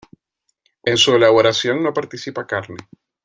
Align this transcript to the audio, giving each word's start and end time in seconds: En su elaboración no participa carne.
En 0.83 0.97
su 0.97 1.13
elaboración 1.15 1.83
no 1.83 1.93
participa 1.93 2.47
carne. 2.47 2.79